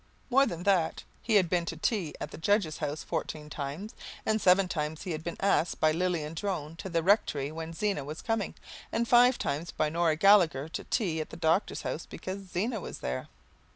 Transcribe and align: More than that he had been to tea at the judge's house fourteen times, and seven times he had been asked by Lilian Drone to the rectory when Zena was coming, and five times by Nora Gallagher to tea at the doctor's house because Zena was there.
More 0.31 0.47
than 0.47 0.63
that 0.63 1.03
he 1.21 1.35
had 1.35 1.47
been 1.47 1.67
to 1.67 1.77
tea 1.77 2.15
at 2.19 2.31
the 2.31 2.37
judge's 2.39 2.79
house 2.79 3.03
fourteen 3.03 3.51
times, 3.51 3.93
and 4.25 4.41
seven 4.41 4.67
times 4.67 5.03
he 5.03 5.11
had 5.11 5.23
been 5.23 5.37
asked 5.39 5.79
by 5.79 5.91
Lilian 5.91 6.33
Drone 6.33 6.75
to 6.77 6.89
the 6.89 7.03
rectory 7.03 7.51
when 7.51 7.71
Zena 7.71 8.03
was 8.03 8.23
coming, 8.23 8.55
and 8.91 9.07
five 9.07 9.37
times 9.37 9.69
by 9.69 9.89
Nora 9.89 10.15
Gallagher 10.15 10.67
to 10.69 10.83
tea 10.85 11.21
at 11.21 11.29
the 11.29 11.37
doctor's 11.37 11.83
house 11.83 12.07
because 12.07 12.47
Zena 12.49 12.81
was 12.81 12.97
there. 12.97 13.27